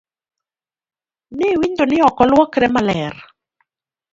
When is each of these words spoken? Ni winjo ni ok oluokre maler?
Ni 1.37 1.47
winjo 1.59 1.85
ni 1.89 1.97
ok 2.09 2.17
oluokre 2.23 2.67
maler? 2.75 3.15